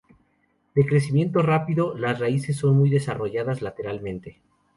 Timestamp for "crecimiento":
0.83-1.43